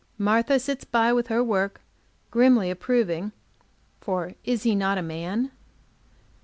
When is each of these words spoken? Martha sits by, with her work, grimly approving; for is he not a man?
Martha 0.17 0.57
sits 0.59 0.83
by, 0.83 1.13
with 1.13 1.27
her 1.27 1.43
work, 1.43 1.79
grimly 2.31 2.71
approving; 2.71 3.33
for 3.99 4.33
is 4.43 4.63
he 4.63 4.73
not 4.73 4.97
a 4.97 5.03
man? 5.03 5.51